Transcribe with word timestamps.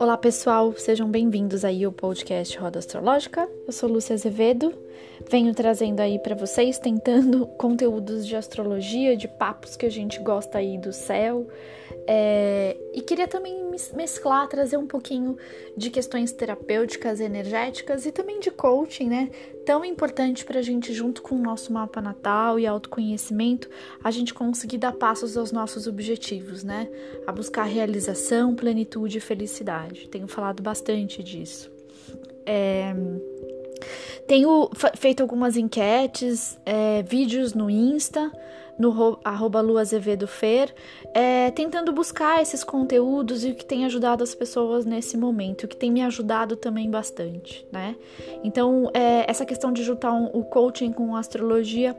Olá 0.00 0.16
pessoal, 0.16 0.72
sejam 0.76 1.08
bem-vindos 1.08 1.64
aí 1.64 1.84
ao 1.84 1.92
podcast 1.92 2.58
Roda 2.58 2.78
Astrológica. 2.78 3.48
Eu 3.66 3.72
sou 3.72 3.88
Lúcia 3.88 4.14
Azevedo, 4.14 4.74
venho 5.30 5.54
trazendo 5.54 6.00
aí 6.00 6.18
para 6.18 6.34
vocês, 6.34 6.78
tentando 6.78 7.46
conteúdos 7.58 8.26
de 8.26 8.34
astrologia, 8.34 9.16
de 9.16 9.28
papos 9.28 9.76
que 9.76 9.86
a 9.86 9.90
gente 9.90 10.18
gosta 10.20 10.58
aí 10.58 10.76
do 10.78 10.92
céu, 10.92 11.46
é, 12.06 12.76
e 12.92 13.00
queria 13.00 13.28
também 13.28 13.65
mesclar, 13.94 14.48
trazer 14.48 14.76
um 14.76 14.86
pouquinho 14.86 15.36
de 15.76 15.90
questões 15.90 16.32
terapêuticas, 16.32 17.20
energéticas 17.20 18.06
e 18.06 18.12
também 18.12 18.40
de 18.40 18.50
coaching, 18.50 19.08
né? 19.08 19.30
Tão 19.64 19.84
importante 19.84 20.44
para 20.44 20.60
a 20.60 20.62
gente, 20.62 20.92
junto 20.92 21.22
com 21.22 21.34
o 21.34 21.42
nosso 21.42 21.72
mapa 21.72 22.00
natal 22.00 22.58
e 22.58 22.66
autoconhecimento, 22.66 23.68
a 24.02 24.10
gente 24.10 24.32
conseguir 24.32 24.78
dar 24.78 24.92
passos 24.92 25.36
aos 25.36 25.52
nossos 25.52 25.86
objetivos, 25.86 26.62
né? 26.62 26.88
A 27.26 27.32
buscar 27.32 27.64
realização, 27.64 28.54
plenitude 28.54 29.18
e 29.18 29.20
felicidade. 29.20 30.08
Tenho 30.08 30.28
falado 30.28 30.62
bastante 30.62 31.22
disso. 31.22 31.70
É, 32.44 32.94
tenho 34.26 34.70
feito 34.96 35.22
algumas 35.22 35.56
enquetes, 35.56 36.58
é, 36.64 37.02
vídeos 37.02 37.54
no 37.54 37.70
Insta 37.70 38.30
no 38.78 39.18
arroba 39.24 39.62
é, 41.14 41.50
tentando 41.50 41.92
buscar 41.92 42.42
esses 42.42 42.62
conteúdos 42.62 43.44
e 43.44 43.50
o 43.50 43.54
que 43.54 43.64
tem 43.64 43.84
ajudado 43.84 44.22
as 44.22 44.34
pessoas 44.34 44.84
nesse 44.84 45.16
momento, 45.16 45.64
o 45.64 45.68
que 45.68 45.76
tem 45.76 45.90
me 45.90 46.02
ajudado 46.02 46.56
também 46.56 46.90
bastante, 46.90 47.66
né? 47.72 47.96
Então, 48.44 48.90
é, 48.92 49.28
essa 49.30 49.44
questão 49.44 49.72
de 49.72 49.82
juntar 49.82 50.12
um, 50.12 50.26
o 50.26 50.44
coaching 50.44 50.92
com 50.92 51.16
astrologia 51.16 51.96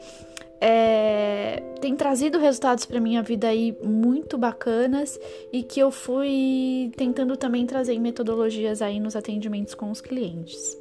é, 0.59 1.61
tem 1.79 1.95
trazido 1.95 2.39
resultados 2.39 2.85
para 2.85 2.99
minha 2.99 3.21
vida 3.21 3.47
aí 3.47 3.77
muito 3.83 4.37
bacanas 4.37 5.19
e 5.51 5.63
que 5.63 5.79
eu 5.79 5.91
fui 5.91 6.91
tentando 6.95 7.37
também 7.37 7.65
trazer 7.65 7.99
metodologias 7.99 8.81
aí 8.81 8.99
nos 8.99 9.15
atendimentos 9.15 9.75
com 9.75 9.91
os 9.91 10.01
clientes. 10.01 10.77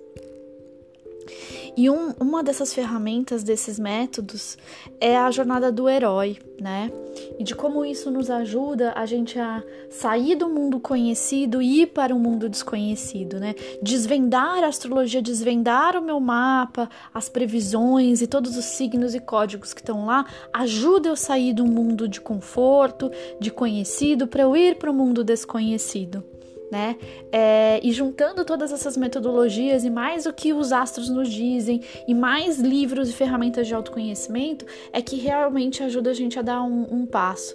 E 1.77 1.91
um, 1.91 2.12
uma 2.20 2.42
dessas 2.42 2.72
ferramentas, 2.72 3.42
desses 3.42 3.78
métodos, 3.78 4.56
é 5.00 5.16
a 5.16 5.30
jornada 5.30 5.70
do 5.70 5.88
herói, 5.88 6.38
né? 6.60 6.91
E 7.38 7.44
de 7.44 7.55
como 7.55 7.84
isso 7.84 8.10
nos 8.10 8.30
ajuda 8.30 8.92
a 8.94 9.06
gente 9.06 9.38
a 9.38 9.62
sair 9.91 10.36
do 10.36 10.48
mundo 10.48 10.78
conhecido 10.78 11.60
e 11.60 11.82
ir 11.82 11.86
para 11.88 12.14
o 12.14 12.16
um 12.16 12.20
mundo 12.20 12.48
desconhecido, 12.48 13.38
né? 13.38 13.54
Desvendar 13.82 14.62
a 14.64 14.69
astrologia, 14.69 15.22
desvendar 15.22 15.97
o 15.97 16.02
meu 16.02 16.20
mapa, 16.20 16.88
as 17.12 17.28
previsões 17.28 18.22
e 18.22 18.27
todos 18.27 18.56
os 18.56 18.64
signos 18.64 19.14
e 19.14 19.20
códigos 19.20 19.72
que 19.72 19.80
estão 19.80 20.06
lá, 20.06 20.27
ajuda 20.52 21.08
eu 21.08 21.16
sair 21.16 21.52
do 21.52 21.64
mundo 21.64 22.08
de 22.08 22.20
conforto, 22.20 23.10
de 23.41 23.50
conhecido, 23.50 24.27
para 24.27 24.42
eu 24.42 24.56
ir 24.56 24.77
para 24.77 24.91
o 24.91 24.94
mundo 24.94 25.24
desconhecido 25.24 26.24
né? 26.70 26.97
É, 27.31 27.81
e 27.83 27.92
juntando 27.92 28.45
todas 28.45 28.72
essas 28.72 28.97
metodologias 28.97 29.84
e 29.84 29.91
mais 29.91 30.27
o 30.27 30.33
que 30.33 30.53
os 30.53 30.72
astros 30.72 31.09
nos 31.09 31.31
dizem 31.31 31.81
e 32.06 32.14
mais 32.14 32.59
livros 32.59 33.09
e 33.11 33.12
ferramentas 33.12 33.67
de 33.67 33.75
autoconhecimento 33.75 34.67
é 34.92 35.00
que 35.00 35.17
realmente 35.17 35.83
ajuda 35.83 36.11
a 36.11 36.14
gente 36.14 36.39
a 36.39 36.42
dar 36.42 36.62
um, 36.62 36.87
um 36.91 37.06
passo, 37.06 37.55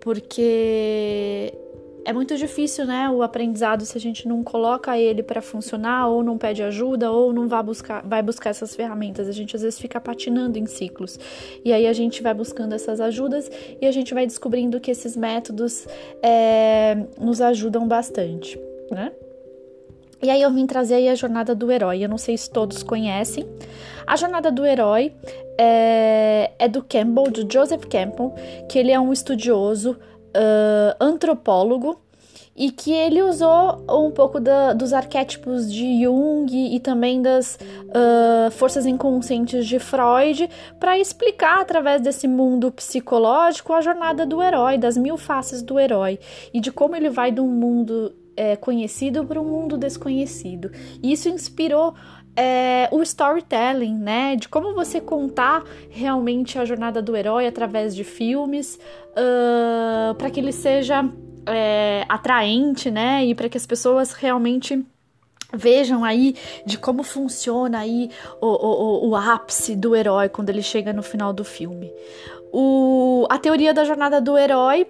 porque 0.00 1.52
é 2.04 2.12
muito 2.12 2.36
difícil, 2.36 2.84
né, 2.84 3.08
o 3.08 3.22
aprendizado 3.22 3.84
se 3.84 3.96
a 3.96 4.00
gente 4.00 4.26
não 4.26 4.42
coloca 4.42 4.98
ele 4.98 5.22
para 5.22 5.40
funcionar 5.40 6.08
ou 6.08 6.22
não 6.22 6.36
pede 6.36 6.62
ajuda 6.62 7.10
ou 7.10 7.32
não 7.32 7.46
vai 7.46 7.62
buscar, 7.62 8.02
vai 8.04 8.22
buscar 8.22 8.50
essas 8.50 8.74
ferramentas. 8.74 9.28
A 9.28 9.32
gente 9.32 9.54
às 9.54 9.62
vezes 9.62 9.78
fica 9.78 10.00
patinando 10.00 10.58
em 10.58 10.66
ciclos. 10.66 11.18
E 11.64 11.72
aí 11.72 11.86
a 11.86 11.92
gente 11.92 12.22
vai 12.22 12.34
buscando 12.34 12.74
essas 12.74 13.00
ajudas 13.00 13.50
e 13.80 13.86
a 13.86 13.92
gente 13.92 14.12
vai 14.14 14.26
descobrindo 14.26 14.80
que 14.80 14.90
esses 14.90 15.16
métodos 15.16 15.86
é, 16.22 17.06
nos 17.20 17.40
ajudam 17.40 17.86
bastante, 17.86 18.58
né? 18.90 19.12
E 20.22 20.30
aí 20.30 20.40
eu 20.40 20.52
vim 20.52 20.66
trazer 20.66 20.94
aí 20.94 21.08
a 21.08 21.16
jornada 21.16 21.52
do 21.52 21.70
herói. 21.70 22.04
Eu 22.04 22.08
não 22.08 22.18
sei 22.18 22.38
se 22.38 22.48
todos 22.48 22.84
conhecem. 22.84 23.44
A 24.06 24.14
jornada 24.14 24.52
do 24.52 24.64
herói 24.64 25.12
é, 25.58 26.52
é 26.60 26.68
do 26.68 26.80
Campbell, 26.80 27.30
do 27.30 27.52
Joseph 27.52 27.84
Campbell, 27.86 28.32
que 28.68 28.78
ele 28.78 28.92
é 28.92 29.00
um 29.00 29.12
estudioso 29.12 29.98
uh, 30.36 30.96
antropólogo 31.00 32.00
e 32.54 32.70
que 32.70 32.92
ele 32.92 33.22
usou 33.22 33.82
um 33.88 34.10
pouco 34.10 34.38
da, 34.38 34.72
dos 34.74 34.92
arquétipos 34.92 35.72
de 35.72 36.02
Jung 36.02 36.46
e 36.52 36.78
também 36.80 37.22
das 37.22 37.56
uh, 37.56 38.50
forças 38.50 38.84
inconscientes 38.84 39.66
de 39.66 39.78
Freud 39.78 40.50
para 40.78 40.98
explicar 40.98 41.60
através 41.60 42.02
desse 42.02 42.28
mundo 42.28 42.70
psicológico 42.70 43.72
a 43.72 43.80
jornada 43.80 44.26
do 44.26 44.42
herói, 44.42 44.76
das 44.76 44.96
mil 44.96 45.16
faces 45.16 45.62
do 45.62 45.80
herói 45.80 46.18
e 46.52 46.60
de 46.60 46.70
como 46.70 46.94
ele 46.94 47.08
vai 47.08 47.32
de 47.32 47.40
um 47.40 47.48
mundo 47.48 48.14
é, 48.36 48.56
conhecido 48.56 49.24
para 49.24 49.40
um 49.40 49.44
mundo 49.44 49.76
desconhecido. 49.76 50.70
Isso 51.02 51.28
inspirou 51.28 51.94
é, 52.36 52.88
o 52.90 53.02
storytelling, 53.02 53.94
né? 53.94 54.36
De 54.36 54.48
como 54.48 54.74
você 54.74 55.00
contar 55.00 55.64
realmente 55.90 56.58
a 56.58 56.64
jornada 56.64 57.02
do 57.02 57.16
herói 57.16 57.46
através 57.46 57.94
de 57.94 58.04
filmes, 58.04 58.78
uh, 59.10 60.14
para 60.14 60.30
que 60.30 60.40
ele 60.40 60.52
seja 60.52 61.04
é, 61.46 62.04
atraente, 62.08 62.90
né? 62.90 63.24
E 63.24 63.34
para 63.34 63.48
que 63.48 63.56
as 63.56 63.66
pessoas 63.66 64.12
realmente 64.12 64.84
vejam 65.54 66.02
aí 66.02 66.34
de 66.64 66.78
como 66.78 67.02
funciona 67.02 67.80
aí 67.80 68.10
o, 68.40 68.46
o, 68.46 69.10
o, 69.10 69.16
ápice 69.16 69.76
do 69.76 69.94
herói 69.94 70.30
quando 70.30 70.48
ele 70.48 70.62
chega 70.62 70.94
no 70.94 71.02
final 71.02 71.30
do 71.32 71.44
filme. 71.44 71.92
O, 72.50 73.26
a 73.28 73.38
teoria 73.38 73.74
da 73.74 73.84
jornada 73.84 74.18
do 74.18 74.36
herói 74.36 74.86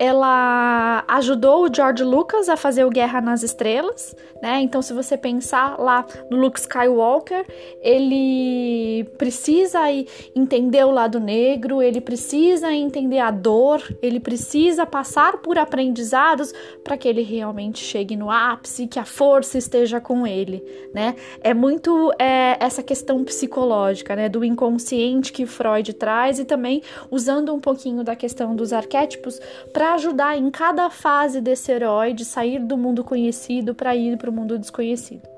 ela 0.00 1.04
ajudou 1.06 1.66
o 1.66 1.68
George 1.72 2.02
Lucas 2.02 2.48
a 2.48 2.56
fazer 2.56 2.86
o 2.86 2.90
Guerra 2.90 3.20
nas 3.20 3.42
Estrelas, 3.42 4.16
né? 4.42 4.62
Então, 4.62 4.80
se 4.80 4.94
você 4.94 5.14
pensar 5.14 5.78
lá 5.78 6.06
no 6.30 6.38
Luke 6.38 6.58
Skywalker, 6.58 7.44
ele 7.82 9.04
precisa 9.18 9.80
entender 10.34 10.86
o 10.86 10.90
lado 10.90 11.20
negro, 11.20 11.82
ele 11.82 12.00
precisa 12.00 12.72
entender 12.72 13.18
a 13.18 13.30
dor, 13.30 13.82
ele 14.00 14.18
precisa 14.18 14.86
passar 14.86 15.36
por 15.42 15.58
aprendizados 15.58 16.50
para 16.82 16.96
que 16.96 17.06
ele 17.06 17.20
realmente 17.20 17.84
chegue 17.84 18.16
no 18.16 18.30
ápice, 18.30 18.86
que 18.86 18.98
a 18.98 19.04
força 19.04 19.58
esteja 19.58 20.00
com 20.00 20.26
ele, 20.26 20.64
né? 20.94 21.14
É 21.42 21.52
muito 21.52 22.10
é, 22.18 22.56
essa 22.58 22.82
questão 22.82 23.22
psicológica, 23.22 24.16
né? 24.16 24.30
Do 24.30 24.42
inconsciente 24.42 25.30
que 25.30 25.44
Freud 25.44 25.92
traz 25.92 26.38
e 26.38 26.46
também 26.46 26.82
usando 27.10 27.52
um 27.52 27.60
pouquinho 27.60 28.02
da 28.02 28.16
questão 28.16 28.56
dos 28.56 28.72
arquétipos 28.72 29.38
para 29.74 29.89
ajudar 29.94 30.36
em 30.36 30.50
cada 30.50 30.90
fase 30.90 31.40
desse 31.40 31.70
herói 31.72 32.12
de 32.12 32.24
sair 32.24 32.58
do 32.58 32.76
mundo 32.76 33.04
conhecido 33.04 33.74
para 33.74 33.94
ir 33.94 34.16
para 34.16 34.30
o 34.30 34.32
mundo 34.32 34.58
desconhecido. 34.58 35.28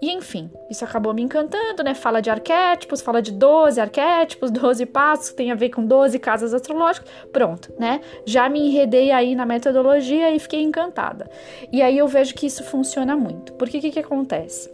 E 0.00 0.10
enfim, 0.10 0.50
isso 0.68 0.84
acabou 0.84 1.14
me 1.14 1.22
encantando, 1.22 1.84
né? 1.84 1.94
Fala 1.94 2.20
de 2.20 2.28
arquétipos, 2.28 3.00
fala 3.00 3.22
de 3.22 3.30
12 3.30 3.80
arquétipos, 3.80 4.50
12 4.52 4.86
passos, 4.86 5.32
tem 5.32 5.52
a 5.52 5.54
ver 5.54 5.70
com 5.70 5.84
12 5.84 6.18
casas 6.18 6.52
astrológicas. 6.52 7.08
Pronto, 7.32 7.72
né? 7.78 8.00
Já 8.26 8.48
me 8.48 8.68
enredei 8.68 9.12
aí 9.12 9.36
na 9.36 9.46
metodologia 9.46 10.34
e 10.34 10.40
fiquei 10.40 10.62
encantada. 10.62 11.30
E 11.70 11.80
aí 11.80 11.98
eu 11.98 12.08
vejo 12.08 12.34
que 12.34 12.46
isso 12.46 12.64
funciona 12.64 13.16
muito. 13.16 13.52
Porque 13.52 13.78
o 13.78 13.80
que, 13.80 13.92
que 13.92 14.00
acontece? 14.00 14.68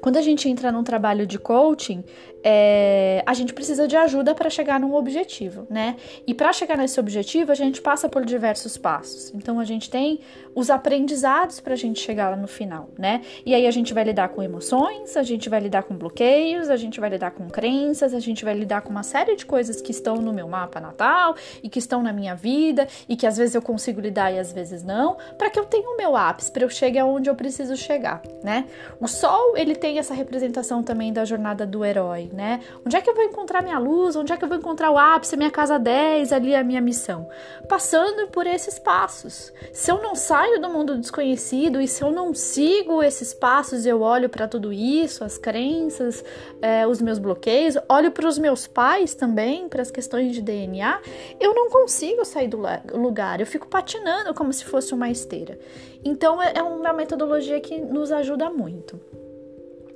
Quando 0.00 0.16
a 0.16 0.22
gente 0.22 0.48
entra 0.48 0.72
num 0.72 0.82
trabalho 0.82 1.26
de 1.26 1.38
coaching, 1.38 2.04
é, 2.42 3.22
a 3.26 3.34
gente 3.34 3.52
precisa 3.52 3.86
de 3.86 3.96
ajuda 3.96 4.34
para 4.34 4.48
chegar 4.48 4.80
num 4.80 4.94
objetivo, 4.94 5.66
né? 5.68 5.96
E 6.26 6.34
para 6.34 6.52
chegar 6.52 6.76
nesse 6.76 6.98
objetivo, 6.98 7.52
a 7.52 7.54
gente 7.54 7.80
passa 7.80 8.08
por 8.08 8.24
diversos 8.24 8.76
passos. 8.76 9.32
Então, 9.34 9.60
a 9.60 9.64
gente 9.64 9.90
tem 9.90 10.20
os 10.54 10.70
aprendizados 10.70 11.60
para 11.60 11.74
a 11.74 11.76
gente 11.76 12.00
chegar 12.00 12.30
lá 12.30 12.36
no 12.36 12.48
final, 12.48 12.88
né? 12.98 13.22
E 13.44 13.54
aí 13.54 13.66
a 13.66 13.70
gente 13.70 13.94
vai 13.94 14.04
lidar 14.04 14.30
com 14.30 14.42
emoções, 14.42 15.16
a 15.16 15.22
gente 15.22 15.48
vai 15.48 15.60
lidar 15.60 15.84
com 15.84 15.94
bloqueios, 15.94 16.70
a 16.70 16.76
gente 16.76 16.98
vai 16.98 17.10
lidar 17.10 17.30
com 17.32 17.48
crenças, 17.48 18.14
a 18.14 18.20
gente 18.20 18.44
vai 18.44 18.54
lidar 18.54 18.82
com 18.82 18.90
uma 18.90 19.02
série 19.02 19.36
de 19.36 19.46
coisas 19.46 19.80
que 19.80 19.90
estão 19.90 20.16
no 20.16 20.32
meu 20.32 20.48
mapa 20.48 20.80
natal 20.80 21.34
e 21.62 21.68
que 21.68 21.78
estão 21.78 22.02
na 22.02 22.12
minha 22.12 22.34
vida 22.34 22.88
e 23.08 23.16
que 23.16 23.26
às 23.26 23.36
vezes 23.36 23.54
eu 23.54 23.62
consigo 23.62 24.00
lidar 24.00 24.32
e 24.32 24.38
às 24.38 24.52
vezes 24.52 24.82
não, 24.82 25.16
para 25.38 25.50
que 25.50 25.58
eu 25.58 25.64
tenha 25.64 25.88
o 25.88 25.96
meu 25.96 26.16
ápice, 26.16 26.50
para 26.50 26.64
eu 26.64 26.70
chegar 26.70 27.02
aonde 27.02 27.30
eu 27.30 27.34
preciso 27.34 27.76
chegar, 27.76 28.22
né? 28.42 28.66
O 29.00 29.06
sol, 29.06 29.56
ele 29.56 29.74
tem 29.74 29.98
essa 29.98 30.14
representação 30.14 30.82
também 30.82 31.12
da 31.12 31.24
jornada 31.24 31.66
do 31.66 31.84
herói, 31.84 32.29
né? 32.32 32.60
Onde 32.84 32.96
é 32.96 33.00
que 33.00 33.08
eu 33.08 33.14
vou 33.14 33.24
encontrar 33.24 33.62
minha 33.62 33.78
luz? 33.78 34.16
Onde 34.16 34.32
é 34.32 34.36
que 34.36 34.44
eu 34.44 34.48
vou 34.48 34.56
encontrar 34.56 34.90
o 34.90 34.98
ápice, 34.98 35.36
minha 35.36 35.50
casa 35.50 35.78
10, 35.78 36.32
ali 36.32 36.54
a 36.54 36.62
minha 36.62 36.80
missão? 36.80 37.28
Passando 37.68 38.28
por 38.28 38.46
esses 38.46 38.78
passos. 38.78 39.52
Se 39.72 39.90
eu 39.90 40.02
não 40.02 40.14
saio 40.14 40.60
do 40.60 40.68
mundo 40.68 40.98
desconhecido 40.98 41.80
e 41.80 41.88
se 41.88 42.02
eu 42.02 42.10
não 42.10 42.34
sigo 42.34 43.02
esses 43.02 43.34
passos, 43.34 43.86
eu 43.86 44.00
olho 44.02 44.28
para 44.28 44.48
tudo 44.48 44.72
isso, 44.72 45.24
as 45.24 45.38
crenças, 45.38 46.24
é, 46.60 46.86
os 46.86 47.00
meus 47.00 47.18
bloqueios, 47.18 47.76
olho 47.88 48.10
para 48.10 48.26
os 48.26 48.38
meus 48.38 48.66
pais 48.66 49.14
também, 49.14 49.68
para 49.68 49.82
as 49.82 49.90
questões 49.90 50.32
de 50.32 50.42
DNA, 50.42 51.00
eu 51.38 51.54
não 51.54 51.70
consigo 51.70 52.24
sair 52.24 52.48
do 52.48 52.60
lugar, 52.94 53.40
eu 53.40 53.46
fico 53.46 53.68
patinando 53.68 54.34
como 54.34 54.52
se 54.52 54.64
fosse 54.64 54.94
uma 54.94 55.10
esteira. 55.10 55.58
Então 56.04 56.42
é, 56.42 56.54
é 56.56 56.62
uma 56.62 56.92
metodologia 56.92 57.60
que 57.60 57.78
nos 57.78 58.10
ajuda 58.10 58.50
muito. 58.50 59.00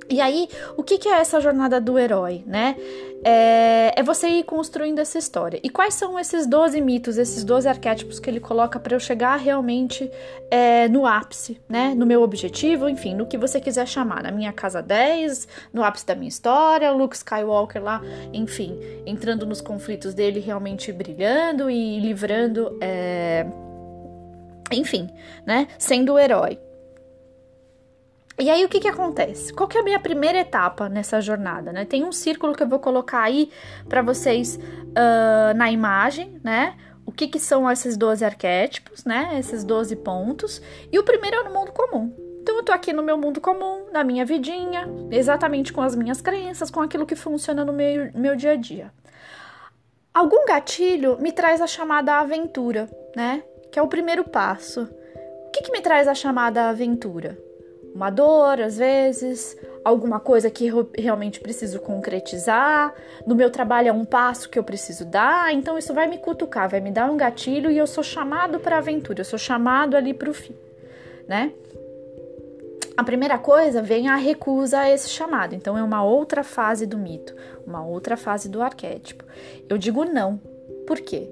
E 0.09 0.21
aí, 0.21 0.47
o 0.77 0.83
que, 0.83 0.97
que 0.97 1.09
é 1.09 1.19
essa 1.19 1.41
jornada 1.41 1.81
do 1.81 1.97
herói, 1.97 2.43
né? 2.45 2.75
É, 3.23 3.91
é, 3.95 4.03
você 4.03 4.27
ir 4.27 4.43
construindo 4.43 4.99
essa 4.99 5.17
história. 5.17 5.59
E 5.63 5.69
quais 5.69 5.95
são 5.95 6.19
esses 6.19 6.45
12 6.45 6.79
mitos, 6.79 7.17
esses 7.17 7.43
12 7.43 7.67
arquétipos 7.67 8.19
que 8.19 8.29
ele 8.29 8.39
coloca 8.39 8.79
para 8.79 8.95
eu 8.95 8.99
chegar 8.99 9.35
realmente 9.37 10.11
é, 10.51 10.87
no 10.87 11.07
ápice, 11.07 11.59
né? 11.67 11.95
No 11.95 12.05
meu 12.05 12.21
objetivo, 12.21 12.87
enfim, 12.87 13.15
no 13.15 13.25
que 13.25 13.35
você 13.35 13.59
quiser 13.59 13.87
chamar. 13.87 14.21
Na 14.21 14.31
minha 14.31 14.53
casa 14.53 14.79
10, 14.79 15.47
no 15.73 15.83
ápice 15.83 16.05
da 16.05 16.13
minha 16.13 16.29
história, 16.29 16.91
Luke 16.91 17.15
Skywalker 17.15 17.83
lá, 17.83 17.99
enfim, 18.31 18.79
entrando 19.07 19.43
nos 19.43 19.59
conflitos 19.59 20.13
dele, 20.13 20.39
realmente 20.39 20.91
brilhando 20.91 21.67
e 21.67 21.99
livrando. 21.99 22.77
É, 22.79 23.43
enfim, 24.71 25.09
né? 25.47 25.67
Sendo 25.79 26.13
o 26.13 26.19
herói. 26.19 26.59
E 28.37 28.49
aí 28.49 28.65
o 28.65 28.69
que 28.69 28.81
que 28.81 28.87
acontece? 28.87 29.53
Qual 29.53 29.67
que 29.67 29.77
é 29.77 29.81
a 29.81 29.83
minha 29.83 29.99
primeira 29.99 30.39
etapa 30.39 30.89
nessa 30.89 31.21
jornada, 31.21 31.71
né? 31.71 31.85
Tem 31.85 32.03
um 32.03 32.11
círculo 32.11 32.53
que 32.53 32.63
eu 32.63 32.67
vou 32.67 32.79
colocar 32.79 33.21
aí 33.21 33.49
para 33.87 34.01
vocês 34.01 34.57
uh, 34.57 35.55
na 35.55 35.71
imagem, 35.71 36.39
né? 36.43 36.75
O 37.05 37.13
que 37.13 37.29
que 37.29 37.39
são 37.39 37.71
esses 37.71 37.95
12 37.95 38.25
arquétipos, 38.25 39.05
né? 39.05 39.37
Esses 39.39 39.63
12 39.63 39.95
pontos. 39.97 40.61
E 40.91 40.99
o 40.99 41.03
primeiro 41.03 41.37
é 41.37 41.43
no 41.45 41.53
mundo 41.53 41.71
comum. 41.71 42.13
Então 42.41 42.57
eu 42.57 42.63
tô 42.63 42.73
aqui 42.73 42.91
no 42.91 43.01
meu 43.01 43.17
mundo 43.17 43.39
comum, 43.39 43.85
na 43.91 44.03
minha 44.03 44.25
vidinha, 44.25 44.87
exatamente 45.09 45.71
com 45.71 45.81
as 45.81 45.95
minhas 45.95 46.21
crenças, 46.21 46.69
com 46.69 46.81
aquilo 46.81 47.05
que 47.05 47.15
funciona 47.15 47.63
no 47.63 47.71
meu, 47.71 48.11
meu 48.13 48.35
dia 48.35 48.51
a 48.51 48.55
dia. 48.55 48.91
Algum 50.13 50.45
gatilho 50.45 51.17
me 51.21 51.31
traz 51.31 51.61
a 51.61 51.67
chamada 51.67 52.19
aventura, 52.19 52.89
né? 53.15 53.43
Que 53.71 53.79
é 53.79 53.81
o 53.81 53.87
primeiro 53.87 54.25
passo. 54.25 54.83
O 55.47 55.51
que, 55.51 55.61
que 55.61 55.71
me 55.71 55.81
traz 55.81 56.07
a 56.07 56.13
chamada 56.13 56.67
aventura? 56.67 57.44
Uma 57.95 58.09
dor, 58.09 58.59
às 58.59 58.77
vezes, 58.77 59.57
alguma 59.81 60.19
coisa 60.19 60.51
que 60.51 60.67
eu 60.67 60.89
realmente 60.93 61.39
preciso 61.39 61.79
concretizar. 61.79 62.93
No 63.25 63.33
meu 63.33 63.49
trabalho 63.49 63.87
é 63.87 63.93
um 63.93 64.03
passo 64.03 64.49
que 64.49 64.59
eu 64.59 64.63
preciso 64.65 65.05
dar, 65.05 65.53
então 65.53 65.77
isso 65.77 65.93
vai 65.93 66.05
me 66.05 66.17
cutucar, 66.17 66.69
vai 66.69 66.81
me 66.81 66.91
dar 66.91 67.09
um 67.09 67.15
gatilho 67.15 67.71
e 67.71 67.77
eu 67.77 67.87
sou 67.87 68.03
chamado 68.03 68.59
para 68.59 68.75
a 68.75 68.79
aventura, 68.79 69.21
eu 69.21 69.25
sou 69.25 69.39
chamado 69.39 69.95
ali 69.95 70.13
para 70.13 70.29
o 70.29 70.33
fim, 70.33 70.53
né? 71.25 71.53
A 72.97 73.03
primeira 73.03 73.37
coisa 73.37 73.81
vem 73.81 74.09
a 74.09 74.15
recusa 74.17 74.79
a 74.79 74.89
esse 74.89 75.09
chamado, 75.09 75.55
então 75.55 75.77
é 75.77 75.83
uma 75.83 76.03
outra 76.03 76.43
fase 76.43 76.85
do 76.85 76.97
mito, 76.97 77.33
uma 77.65 77.85
outra 77.85 78.17
fase 78.17 78.49
do 78.49 78.61
arquétipo. 78.61 79.23
Eu 79.69 79.77
digo 79.77 80.03
não. 80.03 80.37
Por 80.85 80.99
quê? 80.99 81.29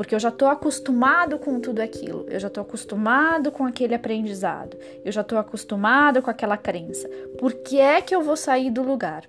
Porque 0.00 0.14
eu 0.14 0.18
já 0.18 0.30
estou 0.30 0.48
acostumado 0.48 1.38
com 1.38 1.60
tudo 1.60 1.80
aquilo, 1.80 2.24
eu 2.30 2.40
já 2.40 2.48
estou 2.48 2.62
acostumado 2.62 3.52
com 3.52 3.66
aquele 3.66 3.94
aprendizado, 3.94 4.74
eu 5.04 5.12
já 5.12 5.20
estou 5.20 5.36
acostumado 5.36 6.22
com 6.22 6.30
aquela 6.30 6.56
crença. 6.56 7.06
Por 7.38 7.52
que 7.52 7.78
é 7.78 8.00
que 8.00 8.14
eu 8.14 8.22
vou 8.22 8.34
sair 8.34 8.70
do 8.70 8.82
lugar? 8.82 9.28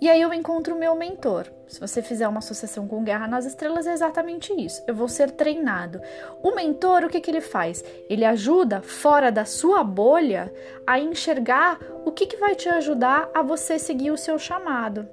E 0.00 0.10
aí 0.10 0.20
eu 0.20 0.34
encontro 0.34 0.74
o 0.74 0.78
meu 0.78 0.96
mentor. 0.96 1.46
Se 1.68 1.78
você 1.78 2.02
fizer 2.02 2.26
uma 2.26 2.40
associação 2.40 2.88
com 2.88 3.04
Guerra 3.04 3.28
nas 3.28 3.46
Estrelas, 3.46 3.86
é 3.86 3.92
exatamente 3.92 4.52
isso. 4.60 4.82
Eu 4.88 4.94
vou 4.96 5.06
ser 5.06 5.30
treinado. 5.30 6.00
O 6.42 6.52
mentor, 6.52 7.04
o 7.04 7.08
que, 7.08 7.20
que 7.20 7.30
ele 7.30 7.40
faz? 7.40 7.84
Ele 8.08 8.24
ajuda, 8.24 8.82
fora 8.82 9.30
da 9.30 9.44
sua 9.44 9.84
bolha, 9.84 10.52
a 10.84 10.98
enxergar 10.98 11.78
o 12.04 12.10
que, 12.10 12.26
que 12.26 12.38
vai 12.38 12.56
te 12.56 12.68
ajudar 12.68 13.30
a 13.32 13.40
você 13.40 13.78
seguir 13.78 14.10
o 14.10 14.18
seu 14.18 14.36
chamado. 14.36 15.08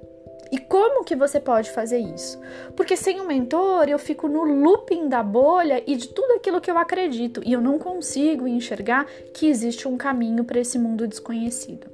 E 0.50 0.58
como 0.58 1.04
que 1.04 1.14
você 1.14 1.38
pode 1.38 1.70
fazer 1.70 1.98
isso? 1.98 2.40
Porque 2.74 2.96
sem 2.96 3.20
um 3.20 3.26
mentor 3.26 3.88
eu 3.88 3.98
fico 3.98 4.28
no 4.28 4.42
looping 4.44 5.08
da 5.08 5.22
bolha 5.22 5.82
e 5.86 5.94
de 5.94 6.08
tudo 6.08 6.32
aquilo 6.34 6.60
que 6.60 6.70
eu 6.70 6.78
acredito 6.78 7.42
e 7.44 7.52
eu 7.52 7.60
não 7.60 7.78
consigo 7.78 8.48
enxergar 8.48 9.06
que 9.34 9.46
existe 9.46 9.86
um 9.86 9.96
caminho 9.96 10.44
para 10.44 10.60
esse 10.60 10.78
mundo 10.78 11.06
desconhecido. 11.06 11.86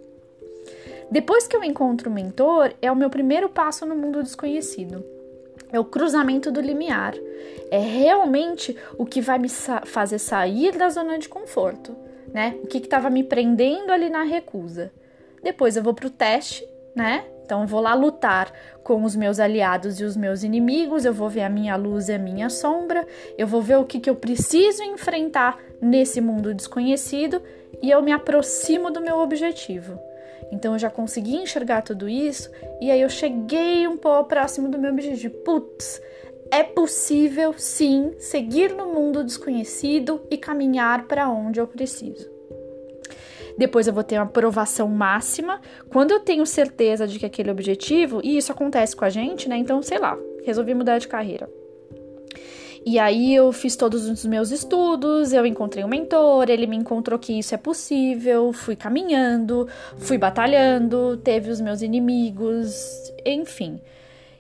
Depois 1.11 1.47
que 1.47 1.57
eu 1.57 1.65
encontro 1.65 2.09
o 2.09 2.13
mentor, 2.13 2.73
é 2.81 2.91
o 2.91 2.97
meu 2.97 3.11
primeiro 3.11 3.49
passo 3.49 3.85
no 3.85 3.95
mundo 3.95 4.23
desconhecido. 4.23 5.05
É 5.73 5.79
o 5.79 5.85
cruzamento 5.85 6.51
do 6.51 6.61
limiar. 6.61 7.15
É 7.71 7.79
realmente 7.79 8.77
o 8.97 9.05
que 9.05 9.21
vai 9.21 9.39
me 9.39 9.49
sa 9.49 9.83
fazer 9.85 10.19
sair 10.19 10.77
da 10.77 10.89
zona 10.89 11.19
de 11.19 11.29
conforto, 11.29 11.97
né? 12.33 12.57
O 12.63 12.67
que 12.67 12.79
estava 12.79 13.11
me 13.11 13.25
prendendo 13.25 13.91
ali 13.91 14.09
na 14.09 14.23
recusa. 14.23 14.93
Depois 15.43 15.77
eu 15.77 15.83
vou 15.83 15.93
para 15.93 16.07
o 16.07 16.11
teste, 16.11 16.67
né? 16.95 17.25
Então 17.45 17.61
eu 17.61 17.67
vou 17.67 17.81
lá 17.81 17.95
lutar 17.95 18.51
com 18.83 19.05
os 19.05 19.15
meus 19.15 19.39
aliados 19.39 20.01
e 20.01 20.05
os 20.05 20.17
meus 20.17 20.43
inimigos, 20.43 21.05
eu 21.05 21.13
vou 21.13 21.29
ver 21.29 21.43
a 21.43 21.49
minha 21.49 21.77
luz 21.77 22.09
e 22.09 22.15
a 22.15 22.19
minha 22.19 22.49
sombra, 22.49 23.07
eu 23.37 23.47
vou 23.47 23.61
ver 23.61 23.77
o 23.77 23.85
que, 23.85 24.01
que 24.01 24.09
eu 24.09 24.17
preciso 24.17 24.83
enfrentar 24.83 25.59
nesse 25.81 26.21
mundo 26.21 26.55
desconhecido 26.55 27.43
e 27.83 27.91
eu 27.91 28.01
me 28.03 28.13
aproximo 28.13 28.91
do 28.91 29.01
meu 29.01 29.19
objetivo. 29.19 29.99
Então 30.51 30.73
eu 30.73 30.79
já 30.79 30.89
consegui 30.89 31.37
enxergar 31.37 31.83
tudo 31.83 32.09
isso 32.09 32.51
e 32.81 32.91
aí 32.91 33.01
eu 33.01 33.09
cheguei 33.11 33.87
um 33.87 33.97
pouco 33.97 34.29
próximo 34.29 34.69
do 34.69 34.79
meu 34.79 34.91
objetivo. 34.91 35.35
Putz, 35.45 36.01
é 36.51 36.63
possível 36.63 37.55
sim 37.57 38.15
seguir 38.19 38.75
no 38.75 38.87
mundo 38.87 39.23
desconhecido 39.23 40.23
e 40.31 40.39
caminhar 40.39 41.07
para 41.07 41.29
onde 41.29 41.61
eu 41.61 41.67
preciso 41.67 42.34
depois 43.57 43.87
eu 43.87 43.93
vou 43.93 44.03
ter 44.03 44.17
uma 44.17 44.25
aprovação 44.25 44.89
máxima. 44.89 45.61
Quando 45.89 46.11
eu 46.11 46.21
tenho 46.21 46.45
certeza 46.45 47.07
de 47.07 47.19
que 47.19 47.27
aquele 47.27 47.51
objetivo, 47.51 48.21
e 48.23 48.37
isso 48.37 48.53
acontece 48.53 48.95
com 48.97 49.05
a 49.05 49.11
gente, 49.11 49.49
né? 49.49 49.57
Então, 49.57 49.83
sei 49.83 49.99
lá, 49.99 50.19
resolvi 50.45 50.75
mudar 50.75 50.99
de 50.99 51.09
carreira. 51.09 51.49
E 52.87 52.99
aí 52.99 53.35
eu 53.35 53.51
fiz 53.51 53.77
todos 53.77 54.07
os 54.07 54.27
meus 54.27 54.51
estudos, 54.51 55.33
eu 55.33 55.47
encontrei 55.47 55.83
um 55.83 55.89
mentor, 55.89 56.51
ele 56.51 56.67
me 56.67 56.77
encontrou 56.77 57.19
que 57.19 57.39
isso 57.39 57.55
é 57.55 57.59
possível, 57.59 58.53
fui 58.53 58.77
caminhando, 58.77 59.67
fui 59.97 60.19
batalhando, 60.19 61.17
teve 61.17 61.51
os 61.51 61.63
meus 61.63 61.81
inimigos, 61.81 62.75
enfim 63.25 63.81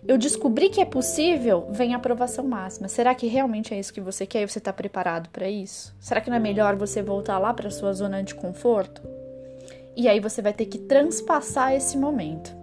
eu 0.06 0.19
descobri 0.19 0.69
que 0.69 0.81
é 0.81 0.85
possível, 0.85 1.67
vem 1.71 1.95
a 1.95 1.97
aprovação 1.97 2.47
máxima. 2.47 2.89
Será 2.89 3.15
que 3.15 3.27
realmente 3.27 3.73
é 3.73 3.79
isso 3.79 3.93
que 3.93 4.01
você 4.01 4.27
quer 4.27 4.43
e 4.43 4.49
você 4.49 4.59
está 4.59 4.73
preparado 4.73 5.31
para 5.31 5.49
isso? 5.49 5.95
Será 5.99 6.21
que 6.21 6.29
não 6.29 6.37
é 6.37 6.41
melhor 6.41 6.77
você 6.77 7.03
voltar 7.03 7.39
lá 7.39 7.55
para 7.55 7.71
sua 7.71 7.93
zona 7.95 8.23
de 8.23 8.35
conforto? 8.35 9.03
E 9.97 10.06
aí 10.06 10.21
você 10.21 10.43
vai 10.43 10.53
ter 10.53 10.67
que 10.67 10.79
transpassar 10.79 11.73
esse 11.73 11.97
momento. 11.97 12.55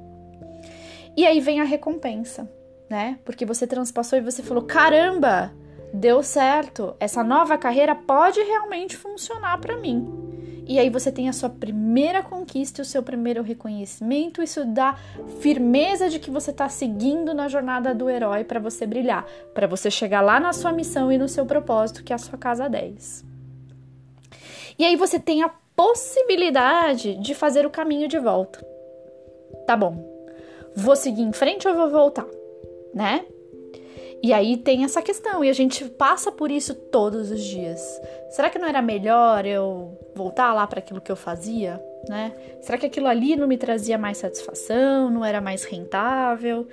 E 1.18 1.26
aí 1.26 1.40
vem 1.40 1.60
a 1.60 1.64
recompensa, 1.64 2.48
né? 2.90 3.18
Porque 3.26 3.46
você 3.46 3.66
transpassou 3.66 4.20
e 4.20 4.22
você 4.22 4.44
falou: 4.44 4.64
caramba, 4.64 5.52
deu 5.94 6.22
certo, 6.22 6.96
essa 7.00 7.24
nova 7.24 7.58
carreira 7.58 7.96
pode 7.96 8.40
realmente 8.40 8.96
funcionar 8.96 9.60
para 9.60 9.78
mim. 9.78 10.21
E 10.68 10.80
aí 10.80 10.90
você 10.90 11.12
tem 11.12 11.28
a 11.28 11.34
sua 11.34 11.50
primeira 11.50 12.22
conquista, 12.22 12.82
o 12.82 12.86
seu 12.86 13.02
primeiro 13.04 13.42
reconhecimento. 13.42 14.42
Isso 14.42 14.64
dá 14.66 14.96
firmeza 15.40 16.10
de 16.10 16.20
que 16.20 16.32
você 16.32 16.52
está 16.52 16.70
seguindo 16.70 17.34
na 17.34 17.48
jornada 17.48 17.94
do 17.94 18.10
herói 18.10 18.44
para 18.44 18.60
você 18.60 18.86
brilhar, 18.86 19.26
para 19.54 19.68
você 19.68 19.90
chegar 19.90 20.22
lá 20.22 20.40
na 20.40 20.54
sua 20.54 20.72
missão 20.72 21.12
e 21.12 21.18
no 21.18 21.28
seu 21.28 21.46
propósito, 21.46 22.04
que 22.04 22.14
é 22.14 22.16
a 22.16 22.20
sua 22.20 22.38
casa 22.38 22.70
10. 22.70 23.26
E 24.78 24.86
aí 24.86 24.96
você 24.96 25.20
tem 25.20 25.44
a 25.44 25.52
possibilidade 25.76 27.16
de 27.16 27.34
fazer 27.34 27.66
o 27.66 27.70
caminho 27.70 28.08
de 28.08 28.20
volta. 28.20 28.66
Tá 29.66 29.76
bom. 29.76 30.10
Vou 30.76 30.96
seguir 30.96 31.24
em 31.24 31.34
frente 31.34 31.68
ou 31.68 31.74
vou 31.74 31.90
voltar, 31.90 32.28
né? 32.94 33.26
E 34.24 34.32
aí 34.34 34.56
tem 34.56 34.84
essa 34.84 35.02
questão, 35.02 35.44
e 35.44 35.50
a 35.50 35.54
gente 35.54 35.86
passa 35.86 36.32
por 36.32 36.52
isso 36.52 36.76
todos 36.76 37.32
os 37.32 37.44
dias. 37.44 37.82
Será 38.30 38.50
que 38.50 38.60
não 38.60 38.68
era 38.68 38.82
melhor 38.82 39.46
eu 39.46 39.98
voltar 40.14 40.54
lá 40.54 40.68
para 40.68 40.80
aquilo 40.80 41.02
que 41.02 41.12
eu 41.12 41.16
fazia, 41.16 41.84
né? 42.08 42.32
Será 42.62 42.78
que 42.78 42.86
aquilo 42.86 43.08
ali 43.08 43.36
não 43.36 43.48
me 43.48 43.58
trazia 43.58 43.98
mais 43.98 44.20
satisfação, 44.20 45.10
não 45.10 45.26
era 45.26 45.42
mais 45.42 45.64
rentável? 45.64 46.68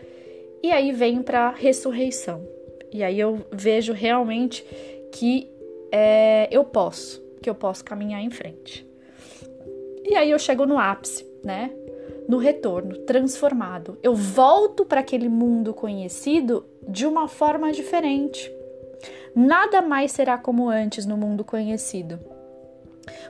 E 0.62 0.71
aí 0.71 0.93
vem 0.93 1.23
para 1.23 1.50
ressurreição. 1.50 2.47
E 2.93 3.02
aí 3.02 3.19
eu 3.19 3.47
vejo 3.50 3.93
realmente 3.93 4.64
que 5.12 5.50
é, 5.90 6.49
eu 6.50 6.64
posso, 6.64 7.23
que 7.43 7.49
eu 7.49 7.55
posso 7.55 7.83
caminhar 7.83 8.21
em 8.21 8.31
frente. 8.31 8.87
E 10.05 10.14
aí 10.14 10.31
eu 10.31 10.38
chego 10.38 10.67
no 10.67 10.78
ápice, 10.78 11.26
né? 11.43 11.71
No 12.28 12.37
retorno, 12.37 12.99
transformado. 12.99 13.99
Eu 14.02 14.14
volto 14.14 14.85
para 14.85 15.00
aquele 15.00 15.30
mundo 15.30 15.73
conhecido 15.73 16.66
de 16.87 17.06
uma 17.06 17.26
forma 17.26 17.73
diferente. 17.73 18.52
Nada 19.35 19.80
mais 19.80 20.12
será 20.12 20.37
como 20.37 20.68
antes 20.68 21.06
no 21.06 21.16
mundo 21.16 21.42
conhecido. 21.42 22.20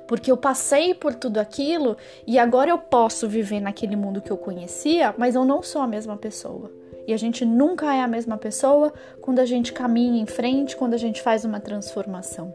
Porque 0.09 0.33
eu 0.33 0.37
passei 0.37 0.95
por 0.95 1.15
tudo 1.15 1.39
aquilo 1.39 1.97
e 2.27 2.39
agora 2.39 2.71
eu 2.71 2.79
posso 2.79 3.29
viver 3.29 3.61
naquele 3.61 3.95
mundo 3.95 4.21
que 4.21 4.33
eu 4.33 4.37
conhecia, 4.37 5.15
mas 5.17 5.37
eu 5.37 5.45
não 5.45 5.63
sou 5.63 5.81
a 5.81 5.87
mesma 5.87 6.17
pessoa. 6.17 6.73
E 7.09 7.15
a 7.15 7.17
gente 7.17 7.43
nunca 7.43 7.95
é 7.95 8.03
a 8.03 8.07
mesma 8.07 8.37
pessoa 8.37 8.93
quando 9.23 9.39
a 9.39 9.47
gente 9.47 9.73
caminha 9.73 10.21
em 10.21 10.27
frente, 10.27 10.77
quando 10.77 10.93
a 10.93 10.99
gente 10.99 11.23
faz 11.23 11.43
uma 11.43 11.59
transformação. 11.59 12.53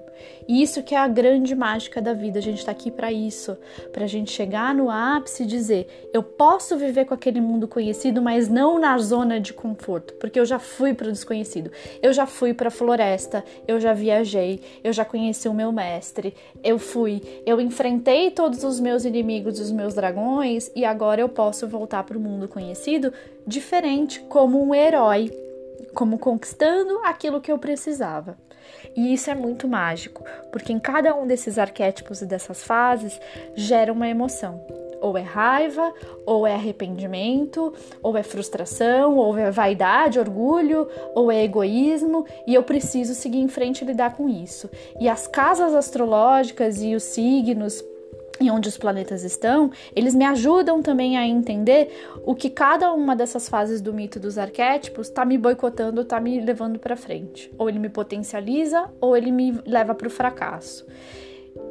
E 0.47 0.61
isso 0.61 0.83
que 0.83 0.93
é 0.93 0.97
a 0.99 1.07
grande 1.07 1.55
mágica 1.55 1.99
da 1.99 2.13
vida. 2.13 2.37
A 2.37 2.41
gente 2.41 2.59
está 2.59 2.71
aqui 2.71 2.91
para 2.91 3.11
isso, 3.11 3.57
para 3.91 4.03
a 4.03 4.07
gente 4.07 4.31
chegar 4.31 4.75
no 4.75 4.91
ápice 4.91 5.41
e 5.41 5.47
dizer: 5.47 6.09
eu 6.13 6.21
posso 6.21 6.77
viver 6.77 7.05
com 7.05 7.15
aquele 7.15 7.41
mundo 7.41 7.67
conhecido, 7.67 8.21
mas 8.21 8.47
não 8.47 8.77
na 8.77 8.95
zona 8.99 9.39
de 9.39 9.53
conforto, 9.53 10.13
porque 10.15 10.39
eu 10.39 10.45
já 10.45 10.59
fui 10.59 10.93
para 10.93 11.07
o 11.07 11.11
desconhecido. 11.11 11.71
Eu 11.99 12.13
já 12.13 12.27
fui 12.27 12.53
para 12.53 12.67
a 12.67 12.71
floresta, 12.71 13.43
eu 13.67 13.79
já 13.79 13.91
viajei, 13.91 14.61
eu 14.83 14.93
já 14.93 15.03
conheci 15.03 15.49
o 15.49 15.53
meu 15.53 15.71
mestre, 15.71 16.35
eu 16.63 16.77
fui, 16.77 17.41
eu 17.43 17.59
enfrentei 17.59 18.29
todos 18.29 18.63
os 18.63 18.79
meus 18.79 19.03
inimigos, 19.03 19.59
os 19.59 19.71
meus 19.71 19.95
dragões 19.95 20.71
e 20.75 20.85
agora 20.85 21.21
eu 21.21 21.29
posso 21.29 21.67
voltar 21.67 22.03
para 22.03 22.17
o 22.17 22.21
mundo 22.21 22.47
conhecido 22.47 23.11
diferente, 23.45 24.19
como 24.29 24.61
um 24.61 24.73
herói, 24.73 25.31
como 25.93 26.17
conquistando 26.17 26.99
aquilo 27.03 27.41
que 27.41 27.51
eu 27.51 27.57
precisava. 27.57 28.37
E 28.95 29.13
isso 29.13 29.29
é 29.29 29.35
muito 29.35 29.67
mágico, 29.67 30.23
porque 30.51 30.71
em 30.71 30.79
cada 30.79 31.15
um 31.15 31.27
desses 31.27 31.57
arquétipos 31.57 32.21
e 32.21 32.25
dessas 32.25 32.63
fases 32.63 33.19
gera 33.55 33.91
uma 33.91 34.07
emoção. 34.07 34.65
Ou 35.01 35.17
é 35.17 35.21
raiva, 35.21 35.93
ou 36.25 36.47
é 36.47 36.53
arrependimento, 36.53 37.73
ou 38.01 38.17
é 38.17 38.23
frustração, 38.23 39.17
ou 39.17 39.37
é 39.37 39.51
vaidade, 39.51 40.17
orgulho, 40.17 40.87
ou 41.13 41.29
é 41.29 41.43
egoísmo, 41.43 42.25
e 42.47 42.53
eu 42.53 42.63
preciso 42.63 43.13
seguir 43.13 43.39
em 43.39 43.49
frente 43.49 43.81
e 43.81 43.85
lidar 43.85 44.15
com 44.15 44.29
isso. 44.29 44.69
E 44.99 45.09
as 45.09 45.27
casas 45.27 45.75
astrológicas 45.75 46.81
e 46.81 46.95
os 46.95 47.03
signos 47.03 47.83
e 48.39 48.49
onde 48.49 48.67
os 48.67 48.77
planetas 48.77 49.23
estão, 49.23 49.71
eles 49.95 50.15
me 50.15 50.25
ajudam 50.25 50.81
também 50.81 51.17
a 51.17 51.25
entender 51.25 51.89
o 52.25 52.33
que 52.33 52.49
cada 52.49 52.91
uma 52.91 53.15
dessas 53.15 53.47
fases 53.47 53.79
do 53.79 53.93
mito 53.93 54.19
dos 54.19 54.37
arquétipos 54.37 55.07
está 55.07 55.23
me 55.23 55.37
boicotando, 55.37 56.01
está 56.01 56.19
me 56.19 56.41
levando 56.41 56.79
para 56.79 56.95
frente. 56.95 57.53
Ou 57.57 57.69
ele 57.69 57.79
me 57.79 57.89
potencializa, 57.89 58.89
ou 58.99 59.15
ele 59.15 59.31
me 59.31 59.51
leva 59.65 59.93
para 59.93 60.07
o 60.07 60.11
fracasso. 60.11 60.85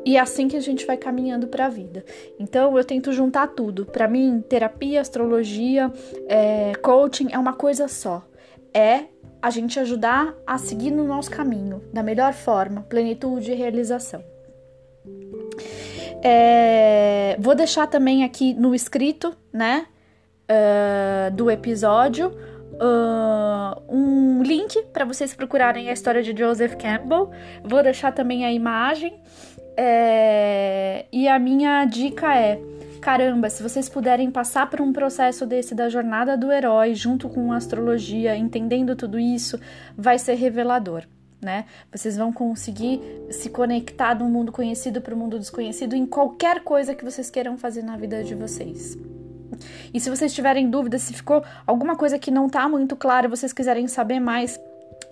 E 0.04 0.16
é 0.16 0.20
assim 0.20 0.48
que 0.48 0.56
a 0.56 0.60
gente 0.60 0.86
vai 0.86 0.96
caminhando 0.96 1.48
para 1.48 1.66
a 1.66 1.68
vida. 1.68 2.04
Então 2.38 2.76
eu 2.78 2.84
tento 2.84 3.12
juntar 3.12 3.48
tudo. 3.48 3.84
Para 3.84 4.06
mim, 4.06 4.42
terapia, 4.48 5.00
astrologia, 5.00 5.92
é, 6.28 6.72
coaching 6.76 7.28
é 7.32 7.38
uma 7.38 7.52
coisa 7.52 7.88
só. 7.88 8.24
É 8.72 9.04
a 9.40 9.50
gente 9.50 9.78
ajudar 9.80 10.34
a 10.46 10.56
seguir 10.56 10.92
no 10.92 11.04
nosso 11.04 11.30
caminho 11.30 11.82
da 11.92 12.02
melhor 12.02 12.32
forma, 12.32 12.82
plenitude 12.82 13.50
e 13.50 13.54
realização. 13.54 14.22
É, 16.22 17.36
vou 17.40 17.54
deixar 17.54 17.88
também 17.88 18.22
aqui 18.22 18.54
no 18.54 18.74
escrito, 18.74 19.36
né, 19.52 19.86
uh, 20.48 21.34
do 21.34 21.50
episódio, 21.50 22.28
uh, 22.28 23.82
um 23.92 24.42
link 24.42 24.80
para 24.92 25.04
vocês 25.04 25.34
procurarem 25.34 25.88
a 25.88 25.92
história 25.92 26.22
de 26.22 26.36
Joseph 26.36 26.76
Campbell. 26.76 27.30
Vou 27.64 27.82
deixar 27.82 28.12
também 28.12 28.44
a 28.44 28.52
imagem. 28.52 29.20
É, 29.76 31.06
e 31.10 31.26
a 31.26 31.38
minha 31.38 31.84
dica 31.86 32.36
é: 32.36 32.60
caramba, 33.00 33.48
se 33.50 33.62
vocês 33.62 33.88
puderem 33.88 34.30
passar 34.30 34.68
por 34.68 34.80
um 34.80 34.92
processo 34.92 35.44
desse 35.46 35.74
da 35.74 35.88
jornada 35.88 36.36
do 36.36 36.52
herói, 36.52 36.94
junto 36.94 37.28
com 37.28 37.52
a 37.52 37.56
astrologia, 37.56 38.36
entendendo 38.36 38.94
tudo 38.94 39.18
isso, 39.18 39.58
vai 39.96 40.18
ser 40.18 40.34
revelador 40.34 41.04
né? 41.42 41.64
Vocês 41.90 42.16
vão 42.16 42.32
conseguir 42.32 43.00
se 43.30 43.50
conectar 43.50 44.14
do 44.14 44.24
mundo 44.24 44.52
conhecido 44.52 45.00
para 45.00 45.14
o 45.14 45.18
mundo 45.18 45.38
desconhecido 45.38 45.96
em 45.96 46.06
qualquer 46.06 46.62
coisa 46.62 46.94
que 46.94 47.04
vocês 47.04 47.28
queiram 47.28 47.58
fazer 47.58 47.82
na 47.82 47.96
vida 47.96 48.22
de 48.22 48.34
vocês. 48.34 48.96
E 49.92 50.00
se 50.00 50.08
vocês 50.08 50.32
tiverem 50.32 50.70
dúvidas, 50.70 51.02
se 51.02 51.12
ficou 51.12 51.44
alguma 51.66 51.96
coisa 51.96 52.18
que 52.18 52.30
não 52.30 52.46
está 52.46 52.68
muito 52.68 52.96
clara, 52.96 53.28
vocês 53.28 53.52
quiserem 53.52 53.86
saber 53.88 54.20
mais, 54.20 54.58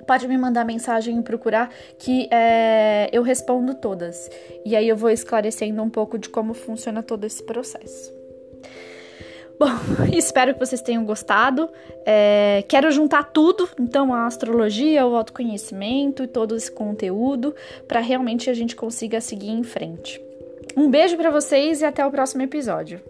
pode 0.07 0.27
me 0.27 0.39
mandar 0.39 0.65
mensagem 0.65 1.19
e 1.19 1.23
procurar 1.23 1.71
que 1.99 2.29
é, 2.33 3.09
eu 3.13 3.23
respondo 3.23 3.75
todas. 3.75 4.31
E 4.65 4.75
aí 4.77 4.89
eu 4.89 4.97
vou 4.97 5.11
esclarecendo 5.11 5.83
um 5.83 5.91
pouco 5.91 6.19
de 6.19 6.29
como 6.29 6.55
funciona 6.55 7.03
todo 7.03 7.25
esse 7.25 7.43
processo. 7.43 8.13
Bom, 9.61 9.69
espero 10.17 10.55
que 10.55 10.59
vocês 10.59 10.81
tenham 10.81 11.05
gostado. 11.05 11.69
É, 12.07 12.65
quero 12.67 12.91
juntar 12.91 13.25
tudo, 13.25 13.69
então 13.79 14.15
a 14.15 14.25
astrologia, 14.25 15.07
o 15.07 15.15
autoconhecimento 15.15 16.23
e 16.23 16.27
todo 16.27 16.57
esse 16.57 16.73
conteúdo 16.73 17.55
para 17.87 18.01
realmente 18.01 18.49
a 18.49 18.55
gente 18.55 18.75
consiga 18.75 19.21
seguir 19.21 19.51
em 19.51 19.63
frente. 19.63 20.19
Um 20.75 20.89
beijo 20.89 21.15
para 21.19 21.31
vocês 21.31 21.83
e 21.83 21.85
até 21.85 22.07
o 22.07 22.11
próximo 22.11 22.41
episódio. 22.41 23.03